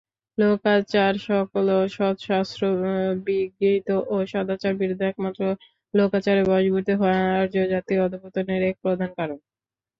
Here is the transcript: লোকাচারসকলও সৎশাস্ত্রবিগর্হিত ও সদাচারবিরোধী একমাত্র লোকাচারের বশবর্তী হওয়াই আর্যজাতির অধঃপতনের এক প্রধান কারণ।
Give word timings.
লোকাচারসকলও 0.37 1.79
সৎশাস্ত্রবিগর্হিত 1.95 3.67
ও 4.07 4.25
সদাচারবিরোধী 4.31 5.03
একমাত্র 5.07 5.41
লোকাচারের 5.93 6.45
বশবর্তী 6.51 6.93
হওয়াই 6.99 7.21
আর্যজাতির 7.35 8.03
অধঃপতনের 8.05 8.61
এক 8.69 8.75
প্রধান 8.83 9.09
কারণ। 9.17 9.39